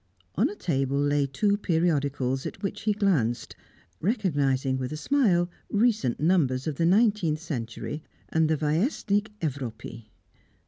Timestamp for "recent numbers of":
5.69-6.77